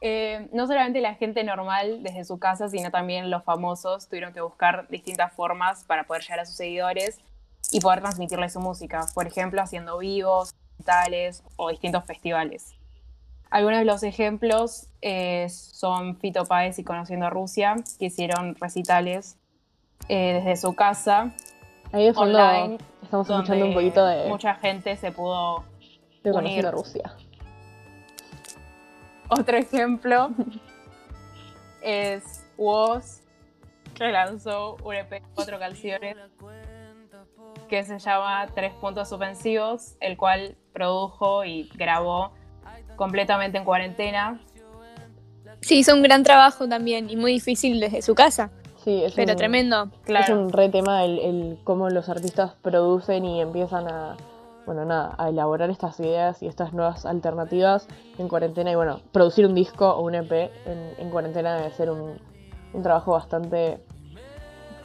Eh, 0.00 0.48
no 0.52 0.66
solamente 0.66 1.00
la 1.00 1.14
gente 1.14 1.42
normal 1.44 2.02
desde 2.02 2.24
su 2.24 2.38
casa, 2.38 2.68
sino 2.68 2.90
también 2.90 3.30
los 3.30 3.42
famosos 3.44 4.08
tuvieron 4.08 4.34
que 4.34 4.42
buscar 4.42 4.86
distintas 4.88 5.32
formas 5.32 5.84
para 5.84 6.04
poder 6.04 6.22
llegar 6.22 6.40
a 6.40 6.44
sus 6.44 6.56
seguidores 6.56 7.20
y 7.72 7.80
poder 7.80 8.00
transmitirles 8.00 8.52
su 8.52 8.60
música. 8.60 9.06
Por 9.14 9.26
ejemplo, 9.26 9.62
haciendo 9.62 9.96
vivos, 9.98 10.54
recitales 10.78 11.42
o 11.56 11.70
distintos 11.70 12.04
festivales. 12.04 12.74
Algunos 13.50 13.78
de 13.78 13.84
los 13.84 14.02
ejemplos 14.02 14.88
eh, 15.00 15.48
son 15.48 16.16
Fito 16.16 16.44
Páez 16.44 16.78
y 16.78 16.84
Conociendo 16.84 17.26
a 17.26 17.30
Rusia, 17.30 17.76
que 17.98 18.06
hicieron 18.06 18.56
recitales 18.56 19.38
eh, 20.08 20.34
desde 20.34 20.56
su 20.56 20.74
casa, 20.74 21.32
Ahí 21.92 22.10
online, 22.16 22.78
estamos 23.02 23.28
donde 23.28 23.44
escuchando 23.44 23.66
un 23.66 23.74
poquito 23.74 24.04
de. 24.04 24.28
mucha 24.28 24.56
gente 24.56 24.96
se 24.96 25.12
pudo 25.12 25.62
Estoy 26.24 26.42
unir. 26.42 26.70
Rusia. 26.70 27.14
Otro 29.28 29.56
ejemplo 29.56 30.30
es 31.82 32.46
Woz, 32.56 33.20
que 33.94 34.04
lanzó 34.08 34.76
un 34.82 34.94
EP 34.94 35.10
de 35.10 35.22
cuatro 35.34 35.58
canciones 35.58 36.16
que 37.68 37.84
se 37.84 37.98
llama 37.98 38.46
Tres 38.54 38.72
Puntos 38.74 39.08
Suspensivos, 39.08 39.96
el 40.00 40.16
cual 40.16 40.56
produjo 40.72 41.44
y 41.44 41.68
grabó 41.74 42.32
completamente 42.96 43.58
en 43.58 43.64
cuarentena. 43.64 44.40
Sí, 45.60 45.78
hizo 45.78 45.94
un 45.94 46.02
gran 46.02 46.22
trabajo 46.22 46.68
también 46.68 47.10
y 47.10 47.16
muy 47.16 47.32
difícil 47.32 47.80
desde 47.80 48.02
su 48.02 48.14
casa, 48.14 48.50
Sí, 48.82 49.02
es 49.02 49.14
pero 49.14 49.32
un, 49.32 49.38
tremendo. 49.38 49.84
Es 49.84 50.00
Claro, 50.04 50.40
un 50.40 50.52
re 50.52 50.68
tema 50.68 51.04
el, 51.04 51.18
el 51.18 51.58
cómo 51.64 51.88
los 51.88 52.10
artistas 52.10 52.52
producen 52.60 53.24
y 53.24 53.40
empiezan 53.40 53.88
a, 53.88 54.16
bueno, 54.66 54.84
nada, 54.84 55.14
a 55.18 55.28
elaborar 55.28 55.70
estas 55.70 55.98
ideas 56.00 56.42
y 56.42 56.46
estas 56.46 56.72
nuevas 56.72 57.04
alternativas 57.06 57.86
en 58.18 58.28
cuarentena. 58.28 58.70
Y 58.70 58.74
bueno, 58.74 59.00
producir 59.12 59.46
un 59.46 59.54
disco 59.54 59.88
o 59.90 60.02
un 60.02 60.14
EP 60.14 60.32
en, 60.32 60.94
en 60.98 61.10
cuarentena 61.10 61.56
debe 61.56 61.70
ser 61.72 61.90
un, 61.90 62.18
un 62.72 62.82
trabajo 62.82 63.12
bastante 63.12 63.84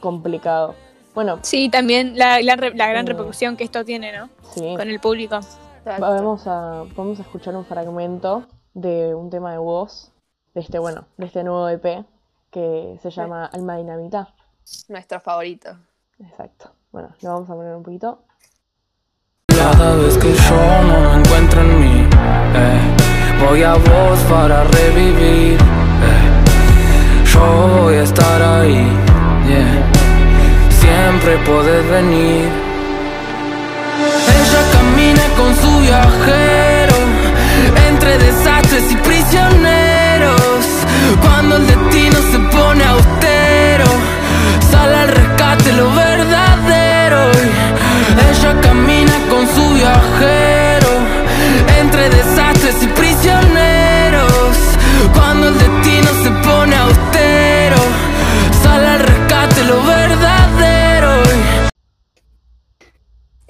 complicado. 0.00 0.74
Bueno, 1.14 1.38
Sí, 1.42 1.68
también 1.68 2.16
la, 2.16 2.40
la 2.40 2.56
gran 2.56 3.04
Mm. 3.04 3.08
repercusión 3.08 3.56
que 3.56 3.64
esto 3.64 3.84
tiene, 3.84 4.16
¿no? 4.16 4.28
sí, 4.54 4.74
Con 4.76 4.88
el 4.88 5.00
público. 5.00 5.40
vamos 5.98 6.46
a, 6.46 6.84
vamos 6.96 7.18
a 7.18 7.22
escuchar 7.22 7.56
un 7.56 7.64
fragmento 7.64 8.46
de 8.74 9.14
un 9.14 9.30
tema 9.30 9.52
de 9.52 9.58
voz, 9.58 10.12
de 10.54 10.60
este, 10.60 10.78
bueno, 10.78 11.06
de 11.16 11.26
este 11.26 11.42
nuevo 11.42 11.68
EP 11.68 12.04
que 12.50 12.98
se 13.02 13.10
llama 13.10 13.46
Alma 13.46 13.76
Dinamita. 13.76 14.28
Nuestro 14.88 15.20
favorito. 15.20 15.70
Exacto. 16.20 16.72
Bueno, 16.92 17.10
lo 17.22 17.32
vamos 17.32 17.50
a 17.50 17.54
poner 17.54 17.74
un 17.74 17.82
poquito. 17.82 18.22
Cada 19.72 19.94
vez 19.94 20.18
que 20.18 20.32
yo 20.32 20.82
no 20.88 21.00
lo 21.00 21.14
encuentro 21.20 21.60
en 21.60 21.80
mí, 21.80 22.00
eh, 22.02 22.80
voy 23.40 23.62
a 23.62 23.74
vos 23.74 24.18
para 24.28 24.64
revivir. 24.64 25.56
eh, 25.56 26.26
yo 27.32 27.80
voy 27.80 27.94
a 27.94 28.02
estar 28.02 28.42
ahí, 28.42 28.84
yeah. 29.46 29.78
siempre 30.80 31.36
podés 31.46 31.88
venir. 31.88 32.48
Ella 34.38 34.62
camina 34.74 35.22
con 35.38 35.54
su 35.54 35.80
viajero, 35.82 36.96
entre 37.90 38.18
desastres 38.18 38.90
y 38.90 38.96
prisioneros. 38.96 40.66
Cuando 41.22 41.56
el 41.56 41.66
destino 41.68 42.18
se 42.32 42.38
pone 42.56 42.84
austero, 42.84 43.88
sale 44.68 44.96
al 44.96 45.08
rescate 45.08 45.72
lo 45.74 45.84
verdadero. 45.84 46.09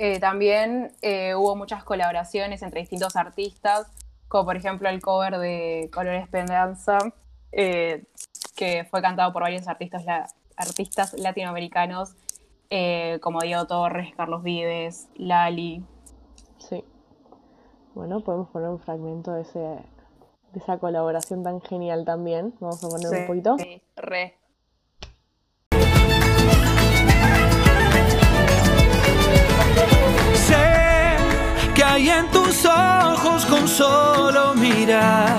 Eh, 0.03 0.19
también 0.19 0.93
eh, 1.03 1.35
hubo 1.35 1.57
muchas 1.57 1.85
colaboraciones 1.85 2.63
entre 2.63 2.81
distintos 2.81 3.17
artistas, 3.17 3.87
como 4.29 4.47
por 4.47 4.57
ejemplo 4.57 4.89
el 4.89 5.03
cover 5.03 5.37
de 5.37 5.91
Color 5.93 6.15
Esperanza, 6.15 6.97
eh, 7.53 8.05
que 8.57 8.87
fue 8.91 9.03
cantado 9.03 9.31
por 9.35 9.43
varios 9.43 9.69
artistas, 9.69 10.07
la- 10.07 10.27
artistas 10.57 11.13
latinoamericanos, 11.13 12.15
eh, 12.71 13.19
como 13.21 13.41
Diego 13.41 13.67
Torres, 13.67 14.15
Carlos 14.17 14.43
Vives, 14.43 15.11
Lali. 15.17 15.85
Sí. 16.57 16.83
Bueno, 17.95 18.21
podemos 18.21 18.49
poner 18.49 18.71
un 18.71 18.79
fragmento 18.79 19.35
de, 19.35 19.43
ese, 19.43 19.59
de 19.59 20.61
esa 20.61 20.79
colaboración 20.79 21.43
tan 21.43 21.61
genial 21.61 22.07
también. 22.07 22.55
Vamos 22.59 22.83
a 22.83 22.89
poner 22.89 23.21
un 23.21 23.27
poquito. 23.27 23.59
Sí, 23.59 23.83
re. 23.97 24.39
Hay 32.01 32.09
en 32.09 32.31
tus 32.31 32.65
ojos 32.65 33.45
con 33.45 33.69
solo 33.69 34.55
mirar 34.55 35.37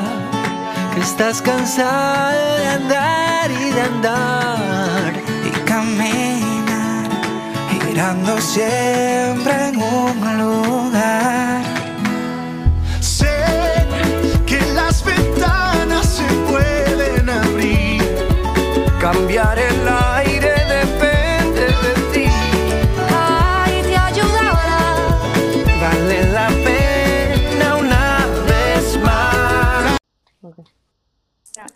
que 0.93 1.01
estás 1.01 1.41
cansada 1.41 2.59
de 2.59 2.67
andar 2.67 3.51
y 3.51 3.71
de 3.71 3.81
andar 3.81 5.13
y 5.47 5.49
caminar 5.65 7.09
girando 7.83 8.39
siempre 8.39 9.69
en 9.69 9.81
un 9.81 10.37
lugar. 10.37 11.70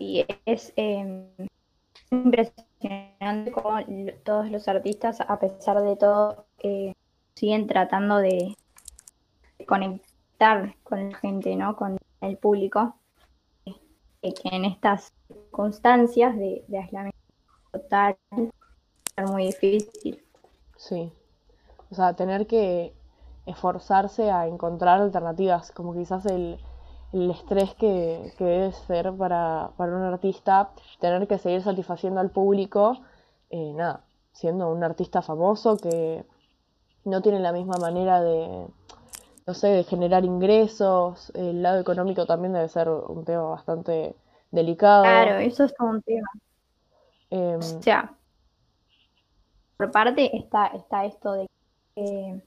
Y 0.06 0.24
es 0.46 0.72
eh, 0.76 1.28
impresionante 2.12 3.52
cómo 3.52 3.80
todos 4.24 4.52
los 4.52 4.68
artistas, 4.68 5.20
a 5.20 5.40
pesar 5.40 5.82
de 5.82 5.96
todo, 5.96 6.46
eh, 6.60 6.94
siguen 7.34 7.66
tratando 7.66 8.18
de 8.18 8.56
conectar 9.68 10.76
con 10.84 11.10
la 11.10 11.18
gente, 11.18 11.56
¿no? 11.56 11.76
Con 11.76 11.98
el 12.22 12.38
público. 12.38 12.98
Eh, 13.66 14.34
que 14.34 14.56
en 14.56 14.66
estas 14.66 15.12
circunstancias 15.28 16.38
de, 16.38 16.64
de 16.68 16.78
aislamiento 16.78 17.18
total 17.72 18.16
es 19.18 19.32
muy 19.32 19.48
difícil. 19.48 20.24
Sí. 20.78 21.12
O 21.90 21.96
sea, 21.96 22.14
tener 22.14 22.46
que 22.46 22.94
esforzarse 23.48 24.30
a 24.30 24.46
encontrar 24.46 25.02
alternativas, 25.02 25.72
como 25.72 25.96
quizás 25.96 26.28
el, 26.28 26.60
el 27.16 27.32
estrés 27.32 27.74
que, 27.76 28.34
que 28.38 28.44
debe 28.44 28.72
ser 28.74 29.14
para, 29.14 29.72
para 29.78 29.96
un 29.96 30.04
artista, 30.04 30.72
tener 31.00 31.28
que 31.28 31.38
seguir 31.38 31.62
satisfaciendo 31.62 32.20
al 32.20 32.30
público, 32.30 32.98
eh, 33.50 33.72
nada, 33.74 34.02
siendo 34.34 34.70
un 34.70 34.84
artista 34.84 35.22
famoso 35.22 35.78
que 35.78 36.26
no 37.06 37.22
tiene 37.22 37.40
la 37.40 37.54
misma 37.54 37.78
manera 37.78 38.22
de, 38.22 38.68
no 39.48 39.54
sé, 39.54 39.68
de 39.68 39.84
generar 39.86 40.26
ingresos, 40.26 41.32
el 41.36 41.62
lado 41.64 41.80
económico 41.80 42.26
también 42.26 42.52
debe 42.52 42.68
ser 42.68 42.90
un 42.90 43.24
tema 43.24 43.44
bastante 43.44 44.14
delicado. 44.52 45.04
Claro, 45.04 45.38
eso 45.38 45.64
es 45.64 45.74
todo 45.74 45.88
un 45.88 46.02
tema. 46.02 46.28
Em, 47.30 47.60
O 47.60 47.82
sea, 47.82 48.14
por 49.78 49.90
parte 49.92 50.36
está, 50.36 50.68
está 50.68 51.06
esto 51.06 51.32
de 51.32 51.48
que, 51.96 52.42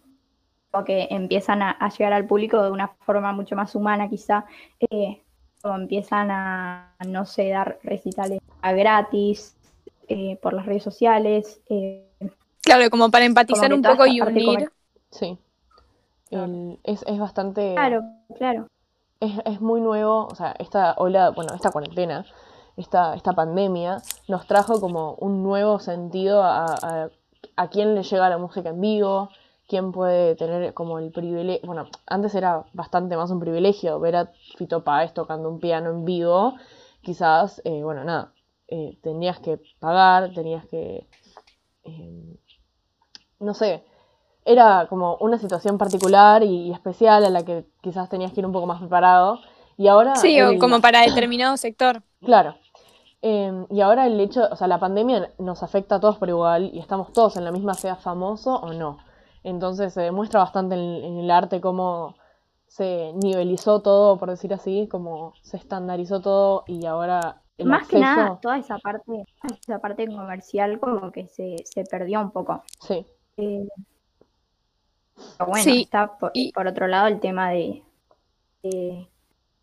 como 0.71 0.85
que 0.85 1.09
empiezan 1.11 1.63
a, 1.63 1.71
a 1.73 1.89
llegar 1.91 2.13
al 2.13 2.27
público 2.27 2.63
de 2.63 2.71
una 2.71 2.89
forma 3.07 3.33
mucho 3.33 3.57
más 3.57 3.75
humana, 3.75 4.09
quizá, 4.09 4.45
eh, 4.91 5.23
como 5.63 5.77
empiezan 5.77 6.31
a, 6.31 6.95
no 7.07 7.25
sé, 7.25 7.51
dar 7.51 7.79
recitales 7.83 8.41
a 8.63 8.73
gratis 8.73 9.57
eh, 10.09 10.39
por 10.43 10.53
las 10.55 10.67
redes 10.67 10.83
sociales. 10.83 11.61
eh, 11.71 12.05
Claro, 12.63 12.89
como 12.91 13.11
para 13.11 13.25
empatizar 13.25 13.73
un 13.73 13.83
poco 13.83 14.07
y 14.07 14.21
unir. 14.21 14.71
sí. 15.11 15.39
El- 16.31 16.79
es, 16.85 17.05
es 17.07 17.19
bastante... 17.19 17.75
claro, 17.75 18.03
claro. 18.37 18.67
es, 19.21 19.33
es 19.45 19.61
muy 19.61 19.81
nuevo, 19.81 20.27
o 20.27 20.35
sea, 20.35 20.55
esta 20.59 20.95
ola, 20.97 21.31
bueno, 21.31 21.55
esta 21.55 21.71
cuarentena, 21.71 22.25
esta, 22.77 23.15
esta 23.15 23.33
pandemia, 23.33 24.03
nos 24.29 24.47
trajo 24.47 24.81
como 24.81 25.15
un 25.15 25.43
nuevo 25.43 25.79
sentido 25.81 26.43
a, 26.43 26.67
a, 26.83 27.11
a 27.57 27.69
quién 27.69 27.95
le 27.95 28.03
llega 28.03 28.29
la 28.29 28.39
música 28.39 28.71
en 28.71 28.81
vivo, 28.81 29.31
quién 29.69 29.93
puede 29.93 30.35
tener 30.35 30.73
como 30.75 30.99
el 30.99 31.13
privilegio, 31.13 31.67
bueno, 31.67 31.87
antes 32.07 32.35
era 32.35 32.65
bastante 32.73 33.17
más 33.17 33.31
un 33.31 33.39
privilegio 33.39 34.01
ver 34.01 34.17
a 34.17 34.33
Fito 34.57 34.83
Páez 34.83 35.13
tocando 35.13 35.49
un 35.49 35.61
piano 35.61 35.91
en 35.91 36.05
vivo, 36.05 36.55
quizás, 37.03 37.61
eh, 37.65 37.83
bueno, 37.83 38.03
nada, 38.03 38.33
eh, 38.67 38.99
tenías 39.03 39.39
que 39.41 39.61
pagar, 39.79 40.33
tenías 40.33 40.67
que, 40.67 41.07
eh, 41.85 42.37
no 43.41 43.53
sé, 43.55 43.85
era 44.45 44.87
como 44.89 45.17
una 45.21 45.39
situación 45.39 45.77
particular 45.77 46.43
y, 46.43 46.73
especial 46.73 47.25
a 47.27 47.31
la 47.31 47.45
que 47.45 47.67
quizás 47.83 48.09
tenías 48.09 48.33
que 48.33 48.41
ir 48.41 48.47
un 48.47 48.53
poco 48.53 48.67
más 48.67 48.81
preparado. 48.81 49.41
Y 49.77 49.89
ahora. 49.89 50.17
Sí, 50.17 50.41
o 50.41 50.51
el- 50.51 50.59
como 50.59 50.81
para 50.81 51.03
determinado 51.03 51.57
sector. 51.59 52.03
Claro. 52.25 52.57
Eh, 53.21 53.67
y 53.71 53.81
ahora 53.83 54.07
el 54.07 54.19
hecho, 54.19 54.49
o 54.51 54.57
sea, 54.57 54.67
la 54.67 54.79
pandemia 54.79 55.33
nos 55.39 55.63
afecta 55.63 55.97
a 55.97 56.01
todos 56.01 56.17
por 56.17 56.31
igual 56.31 56.71
y 56.73 56.79
estamos 56.79 57.13
todos 57.13 57.37
en 57.37 57.45
la 57.45 57.53
misma, 57.53 57.75
sea 57.75 57.97
famoso 57.97 58.55
o 58.55 58.73
no. 58.73 58.99
Entonces 59.49 59.95
se 59.95 60.03
demuestra 60.03 60.41
bastante 60.41 60.75
en, 60.77 60.81
en 61.05 61.19
el 61.19 61.31
arte 61.31 61.61
cómo 61.61 62.17
se 62.67 63.13
nivelizó 63.15 63.81
todo, 63.83 64.19
por 64.19 64.31
decir 64.31 64.53
así, 64.55 64.89
cómo 64.91 65.35
se 65.43 65.57
estandarizó 65.57 66.21
todo 66.21 66.65
y 66.67 66.87
ahora 66.87 67.43
el 67.59 67.69
Más 67.69 67.89
que 67.89 67.99
nada, 67.99 68.39
toda 68.41 68.59
esa 68.59 68.79
parte, 68.79 69.25
esa 69.63 69.79
parte 69.81 70.07
comercial 70.07 70.79
como 70.81 71.11
que 71.13 71.27
se, 71.29 71.57
se 71.65 71.85
perdió 71.85 72.21
un 72.21 72.31
poco. 72.31 72.63
Sí, 72.81 73.07
Eh, 73.37 73.67
pero 75.37 75.51
bueno, 75.51 75.65
Sí, 75.65 75.85
está 75.85 76.19
por, 76.19 76.33
y- 76.35 76.53
por 76.53 76.67
otro 76.67 76.87
lado 76.87 77.07
el 77.09 77.21
tema 77.21 77.51
de, 77.51 77.83
eh, 78.65 79.09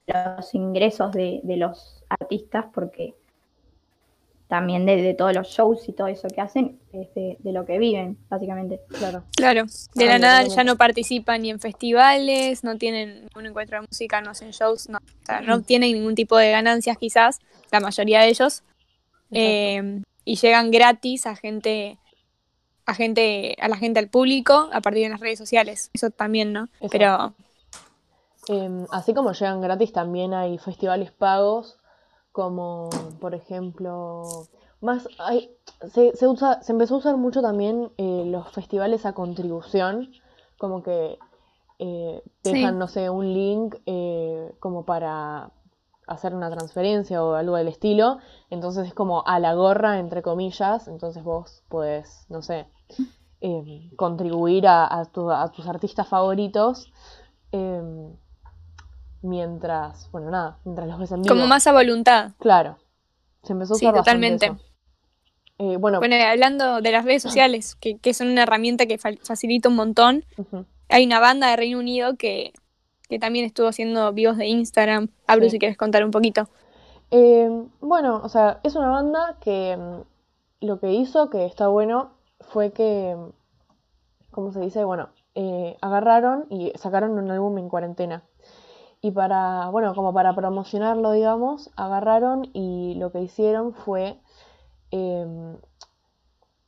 los 0.08 0.56
ingresos 0.56 1.12
de, 1.14 1.42
de 1.44 1.58
los 1.58 2.06
artistas, 2.10 2.66
porque 2.74 3.16
también 4.48 4.86
de, 4.86 5.02
de 5.02 5.14
todos 5.14 5.34
los 5.34 5.48
shows 5.48 5.88
y 5.90 5.94
todo 5.94 6.08
eso 6.08 6.28
que 6.28 6.42
hacen, 6.42 6.80
es 6.94 7.14
de, 7.16 7.38
de 7.40 7.52
lo 7.52 7.66
que 7.66 7.78
viven, 7.78 8.18
básicamente. 8.30 8.82
Claro. 8.90 9.24
Claro, 9.36 9.66
de 9.96 10.06
Ah, 10.06 10.08
la 10.08 10.20
nada 10.20 10.44
ya 10.44 10.64
no 10.64 10.76
participan 10.76 11.42
ni 11.42 11.50
en 11.50 11.60
festivales, 11.60 12.64
no 12.64 12.78
tienen 12.78 13.24
ningún 13.24 13.48
encuentro 13.48 13.82
de 13.82 13.88
música, 13.90 14.22
no 14.22 14.32
hacen 14.32 14.52
shows, 14.52 14.90
no, 14.90 15.00
o 15.00 15.26
sea, 15.26 15.42
no 15.42 15.56
obtienen 15.56 15.94
ningún 15.94 16.16
tipo 16.16 16.38
de 16.38 16.52
ganancias 16.52 16.98
quizás, 16.98 17.40
la 17.72 17.80
mayoría 17.80 18.22
de 18.22 18.28
ellos, 18.28 18.64
eh, 19.32 20.02
y 20.24 20.36
llegan 20.36 20.72
gratis 20.72 21.26
a 21.26 21.36
gente, 21.36 21.98
a 22.86 22.94
gente, 22.94 23.56
a 23.60 23.68
la 23.68 23.78
gente, 23.78 24.00
al 24.00 24.10
público, 24.10 24.70
a 24.72 24.82
partir 24.82 25.04
de 25.04 25.10
las 25.10 25.20
redes 25.20 25.40
sociales, 25.40 25.90
eso 25.94 26.12
también, 26.12 26.54
¿no? 26.54 26.70
Pero 26.92 27.34
Em, 28.48 28.86
así 28.92 29.14
como 29.14 29.32
llegan 29.32 29.62
gratis, 29.62 29.92
también 29.92 30.34
hay 30.34 30.58
festivales 30.58 31.12
pagos, 31.12 31.78
como 32.36 32.90
por 33.22 33.34
ejemplo, 33.34 34.48
más 34.82 35.08
hay, 35.20 35.50
se, 35.94 36.16
se 36.16 36.28
usa, 36.28 36.62
se 36.62 36.74
empezó 36.74 36.96
a 36.96 36.98
usar 37.00 37.18
mucho 37.18 37.42
también 37.42 37.92
eh, 37.98 38.24
los 38.28 38.52
festivales 38.52 39.06
a 39.06 39.14
contribución, 39.14 40.12
como 40.58 40.84
que 40.84 41.18
eh, 41.80 42.22
Sí. 42.44 42.52
dejan, 42.52 42.78
no 42.78 42.88
sé, 42.90 43.10
un 43.10 43.34
link 43.34 43.76
eh, 43.86 44.54
como 44.60 44.84
para 44.86 45.52
hacer 46.08 46.36
una 46.36 46.52
transferencia 46.52 47.24
o 47.24 47.36
algo 47.36 47.56
del 47.56 47.70
estilo, 47.70 48.20
entonces 48.50 48.88
es 48.90 48.94
como 48.94 49.26
a 49.26 49.40
la 49.40 49.54
gorra, 49.56 50.00
entre 50.00 50.22
comillas, 50.22 50.88
entonces 50.90 51.24
vos 51.24 51.64
podés, 51.70 52.26
no 52.30 52.42
sé, 52.42 52.68
em, 53.42 53.90
contribuir 53.96 54.68
a, 54.68 54.86
a 55.00 55.06
tu- 55.06 55.32
a 55.32 55.52
tus 55.52 55.68
artistas 55.68 56.08
favoritos. 56.08 56.92
Mientras, 59.26 60.10
bueno, 60.12 60.30
nada, 60.32 60.60
mientras 60.64 60.88
los 60.88 61.00
ves 61.00 61.12
en 61.12 61.22
vivo. 61.24 61.36
como 61.36 61.48
más 61.48 61.68
a 61.68 61.74
voluntad. 61.74 62.32
Claro. 62.40 62.78
Se 63.44 63.54
empezó 63.54 63.74
a 63.74 63.78
Sí, 63.78 63.86
usar 63.86 63.96
bastante 63.96 64.30
totalmente. 64.30 64.46
eso. 64.48 64.58
Eh, 65.58 65.78
bueno, 65.78 66.00
Bueno, 66.00 66.16
hablando 66.26 66.82
de 66.82 66.92
las 66.92 67.06
redes 67.06 67.22
sociales, 67.24 67.76
que, 67.76 67.98
que 67.98 68.14
son 68.14 68.28
una 68.30 68.44
herramienta 68.44 68.86
que 68.88 68.98
fa- 68.98 69.12
facilita 69.24 69.70
un 69.70 69.76
montón, 69.76 70.26
hay 70.90 71.06
una 71.06 71.20
banda 71.20 71.50
de 71.50 71.56
Reino 71.56 71.80
Unido 71.80 72.16
que, 72.18 72.52
que 73.08 73.20
también 73.20 73.46
estuvo 73.46 73.68
haciendo 73.68 74.12
vivos 74.14 74.38
de 74.38 74.48
Instagram. 74.48 75.10
Abru, 75.28 75.46
Sí. 75.46 75.52
si 75.52 75.60
quieres 75.60 75.78
contar 75.78 76.04
un 76.04 76.12
poquito. 76.12 76.50
Eh, 77.12 77.50
bueno, 77.82 78.20
o 78.24 78.28
sea, 78.30 78.60
es 78.64 78.76
una 78.76 78.90
banda 78.90 79.38
que 79.40 79.78
mm, 79.78 80.66
lo 80.66 80.80
que 80.80 80.92
hizo, 80.92 81.30
que 81.30 81.46
está 81.46 81.68
bueno, 81.68 82.12
fue 82.42 82.72
que, 82.74 83.16
mm, 83.16 83.30
¿cómo 84.32 84.52
se 84.52 84.60
dice? 84.60 84.84
Bueno, 84.84 85.10
eh, 85.36 85.78
agarraron 85.82 86.48
y 86.50 86.74
sacaron 86.76 87.12
un 87.12 87.30
álbum 87.32 87.58
en 87.60 87.70
cuarentena. 87.70 88.24
Y 89.06 89.12
para, 89.12 89.70
bueno, 89.70 89.94
como 89.94 90.16
para 90.16 90.34
promocionarlo, 90.34 91.12
digamos, 91.12 91.70
agarraron 91.76 92.50
y 92.54 92.96
lo 92.96 93.12
que 93.12 93.22
hicieron 93.22 93.76
fue 93.76 94.20
em, 94.90 95.58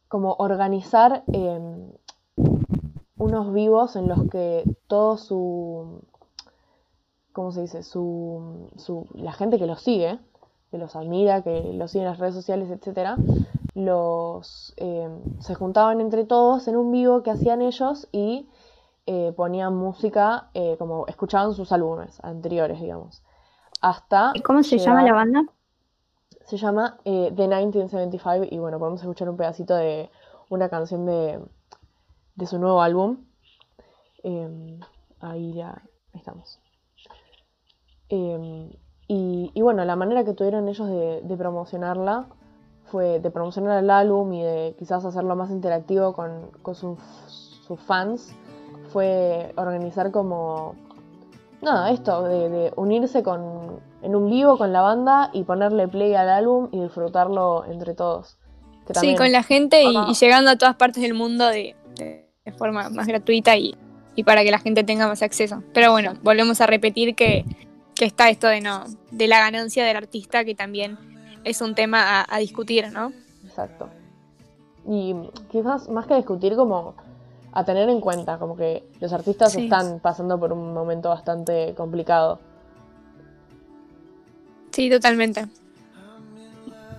como 0.08 0.36
organizar 0.38 1.24
em, 1.34 1.94
unos 3.18 3.52
vivos 3.54 3.96
en 3.96 4.08
los 4.08 4.30
que 4.30 4.66
todo 4.86 5.18
su, 5.18 6.04
¿cómo 7.34 7.52
se 7.52 7.62
dice? 7.62 7.82
Su, 7.82 8.70
su, 8.76 9.08
la 9.16 9.34
gente 9.34 9.58
que 9.58 9.66
los 9.66 9.82
sigue, 9.82 10.20
que 10.70 10.78
los 10.78 10.96
admira, 10.96 11.42
que 11.42 11.74
los 11.74 11.90
sigue 11.90 12.04
en 12.04 12.12
las 12.12 12.20
redes 12.20 12.36
sociales, 12.36 12.70
etcétera, 12.70 13.18
los 13.74 14.76
eh, 14.78 15.10
se 15.40 15.56
juntaban 15.56 16.02
entre 16.02 16.24
todos 16.24 16.68
en 16.68 16.76
un 16.76 16.92
vivo 16.92 17.24
que 17.24 17.32
hacían 17.32 17.64
ellos 17.64 18.08
y 18.12 18.48
eh, 19.08 19.34
ponían 19.36 19.76
música, 19.76 20.50
eh, 20.54 20.76
como 20.78 21.08
escuchaban 21.08 21.54
sus 21.54 21.72
álbumes 21.72 22.20
anteriores, 22.24 22.80
digamos. 22.80 23.24
Hasta 23.82 24.32
¿Y 24.36 24.42
¿Cómo 24.42 24.62
se 24.64 24.78
llama 24.78 25.04
la 25.04 25.14
banda? 25.14 25.44
se 26.46 26.58
llama 26.58 26.98
eh, 27.04 27.32
The 27.36 27.48
1975 27.48 28.48
y 28.50 28.58
bueno, 28.58 28.80
podemos 28.80 29.02
escuchar 29.02 29.30
un 29.30 29.36
pedacito 29.36 29.76
de 29.76 30.10
una 30.50 30.70
canción 30.70 31.06
de, 31.06 31.42
de 32.36 32.48
su 32.48 32.58
nuevo 32.58 32.82
álbum. 32.82 33.26
Eh, 34.24 34.80
ahí 35.20 35.54
ya 35.54 35.82
estamos. 36.14 36.60
Eh, 38.10 38.80
y, 39.10 39.52
y 39.54 39.62
bueno, 39.62 39.84
la 39.84 39.98
manera 39.98 40.24
que 40.24 40.34
tuvieron 40.34 40.70
ellos 40.70 40.88
de, 40.88 41.22
de 41.22 41.38
promocionarla 41.38 42.28
fue 42.86 43.20
de 43.20 43.30
promocionar 43.30 43.84
el 43.84 43.90
álbum 43.90 44.32
y 44.32 44.42
de 44.42 44.76
quizás 44.80 45.04
hacerlo 45.04 45.36
más 45.36 45.52
interactivo 45.52 46.14
con, 46.14 46.52
con 46.62 46.76
sus, 46.76 46.98
sus 47.68 47.80
fans, 47.82 48.34
fue 48.92 49.54
organizar 49.58 50.12
como 50.12 50.76
nada, 51.62 51.92
esto, 51.92 52.24
de, 52.24 52.50
de 52.50 52.74
unirse 52.76 53.24
con, 53.24 53.80
en 54.02 54.16
un 54.16 54.30
vivo 54.30 54.58
con 54.58 54.72
la 54.74 54.82
banda 54.82 55.30
y 55.34 55.44
ponerle 55.44 55.88
play 55.88 56.14
al 56.16 56.30
álbum 56.30 56.70
y 56.72 56.82
disfrutarlo 56.82 57.66
entre 57.66 57.94
todos. 57.94 58.38
Que 58.86 58.94
Sí, 58.96 59.16
con 59.16 59.32
la 59.32 59.44
gente 59.44 59.84
y, 59.84 60.14
llegando 60.14 60.52
a 60.52 60.56
todas 60.56 60.76
partes 60.76 61.04
del 61.04 61.14
mundo 61.14 61.48
de, 61.48 61.76
de- 61.96 62.26
de 62.46 62.52
forma 62.54 62.90
más 62.90 63.06
gratuita 63.08 63.58
y, 63.58 63.76
y 64.16 64.24
para 64.24 64.44
que 64.44 64.52
la 64.52 64.60
gente 64.60 64.86
tenga 64.86 65.08
más 65.08 65.22
acceso. 65.22 65.62
Pero 65.74 65.92
bueno, 65.92 66.14
volvemos 66.24 66.62
a 66.62 66.66
repetir 66.68 67.14
que, 67.16 67.44
que 67.96 68.06
está 68.06 68.30
esto 68.30 68.48
de 68.48 68.62
no 68.62 68.86
de 69.12 69.28
la 69.28 69.40
ganancia 69.40 69.84
del 69.84 69.98
artista 69.98 70.46
que 70.46 70.56
también 70.56 70.98
es 71.44 71.60
un 71.60 71.76
tema 71.76 72.22
a, 72.22 72.26
a 72.34 72.38
discutir, 72.38 72.90
¿no? 72.94 73.12
Exacto. 73.46 73.90
Y 74.88 75.14
quizás 75.52 75.90
más 75.90 76.06
que 76.08 76.16
discutir, 76.16 76.56
como 76.56 76.96
a 77.60 77.66
tener 77.66 77.90
en 77.90 78.00
cuenta, 78.02 78.38
como 78.38 78.56
que 78.56 78.88
los 79.00 79.12
artistas 79.14 79.54
Sí. 79.54 79.64
están 79.64 80.00
pasando 80.00 80.40
por 80.40 80.54
un 80.54 80.74
momento 80.76 81.10
bastante 81.10 81.74
complicado. 81.76 82.40
Sí, 84.72 84.90
totalmente. 84.92 85.48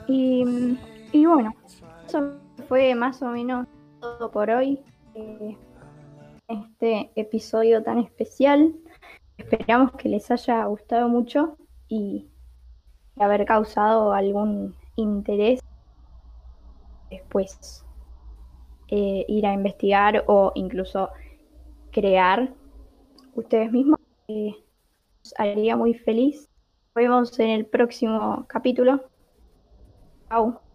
Y, 0.08 0.44
y 1.12 1.26
bueno, 1.26 1.54
eso 2.06 2.32
fue 2.68 2.94
más 2.96 3.22
o 3.22 3.26
menos 3.26 3.66
todo 4.00 4.30
por 4.30 4.50
hoy. 4.50 4.80
eh, 5.14 5.56
este 6.48 7.10
episodio 7.14 7.82
tan 7.82 7.98
especial. 7.98 8.74
Esperamos 9.36 9.92
que 9.92 10.08
les 10.08 10.30
haya 10.30 10.64
gustado 10.64 11.08
mucho 11.08 11.56
y 11.88 12.26
haber 13.18 13.44
causado 13.44 14.12
algún 14.12 14.74
interés. 14.96 15.60
Después 17.10 17.84
eh, 18.88 19.24
ir 19.28 19.46
a 19.46 19.52
investigar 19.52 20.24
o 20.26 20.52
incluso 20.54 21.10
crear 21.90 22.52
ustedes 23.34 23.70
mismos. 23.72 23.98
eh, 24.28 24.54
nos 25.24 25.34
haría 25.38 25.76
muy 25.76 25.94
feliz. 25.94 26.48
Nos 26.94 27.02
vemos 27.02 27.38
en 27.38 27.50
el 27.50 27.66
próximo 27.66 28.46
capítulo. 28.48 29.10
Chao. 30.28 30.67